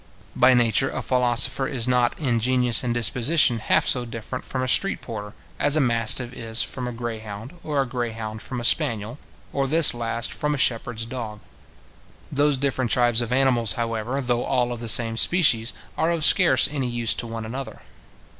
[0.35, 4.67] By nature a philosopher is not in genius and disposition half so different from a
[4.67, 8.59] street porter, as a mastiff is from a grey hound, or a grey hound from
[8.59, 9.19] a spaniel,
[9.53, 11.39] or this last from a shepherd's dog.
[12.31, 16.67] Those different tribes of animals, however, though all of the same species are of scarce
[16.71, 17.81] any use to one another.